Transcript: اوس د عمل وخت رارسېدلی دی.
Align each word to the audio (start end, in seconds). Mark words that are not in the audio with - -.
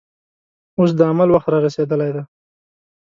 اوس 0.77 0.91
د 0.99 1.01
عمل 1.11 1.29
وخت 1.31 1.47
رارسېدلی 1.53 2.09
دی. 2.15 2.23